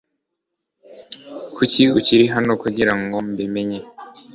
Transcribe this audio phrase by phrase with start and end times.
[1.55, 3.79] Kuki ukiri hano kugirango mbi menye